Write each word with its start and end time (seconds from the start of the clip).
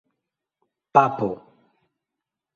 papo 0.95 1.29